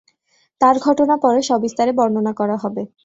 তার 0.61 0.75
ঘটনা 0.85 1.15
পরে 1.23 1.41
সবিস্তারে 1.49 1.91
বর্ণনা 1.99 2.33
করা 2.39 2.55
হবে। 2.63 2.81